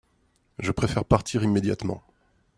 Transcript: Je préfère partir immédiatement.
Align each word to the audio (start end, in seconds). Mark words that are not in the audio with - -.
Je 0.57 0.71
préfère 0.71 1.05
partir 1.05 1.43
immédiatement. 1.43 2.01